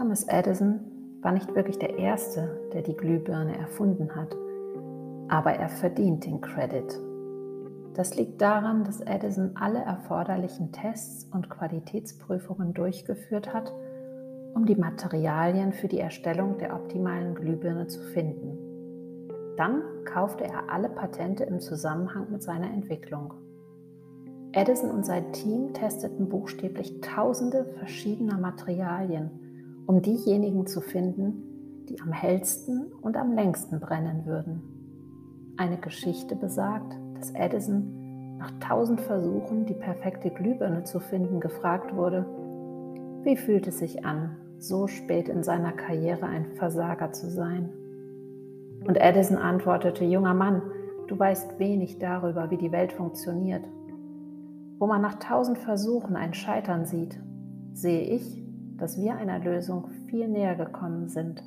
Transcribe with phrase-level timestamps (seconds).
[0.00, 0.80] Thomas Edison
[1.20, 4.34] war nicht wirklich der Erste, der die Glühbirne erfunden hat,
[5.28, 6.98] aber er verdient den Credit.
[7.92, 13.74] Das liegt daran, dass Edison alle erforderlichen Tests und Qualitätsprüfungen durchgeführt hat,
[14.54, 18.56] um die Materialien für die Erstellung der optimalen Glühbirne zu finden.
[19.58, 23.34] Dann kaufte er alle Patente im Zusammenhang mit seiner Entwicklung.
[24.52, 29.39] Edison und sein Team testeten buchstäblich tausende verschiedener Materialien,
[29.90, 34.62] um diejenigen zu finden, die am hellsten und am längsten brennen würden.
[35.56, 42.24] Eine Geschichte besagt, dass Edison nach tausend Versuchen, die perfekte Glühbirne zu finden, gefragt wurde,
[43.24, 47.68] wie fühlt es sich an, so spät in seiner Karriere ein Versager zu sein?
[48.86, 50.62] Und Edison antwortete, junger Mann,
[51.08, 53.64] du weißt wenig darüber, wie die Welt funktioniert.
[54.78, 57.20] Wo man nach tausend Versuchen ein Scheitern sieht,
[57.72, 58.40] sehe ich,
[58.80, 61.42] dass wir einer Lösung viel näher gekommen sind.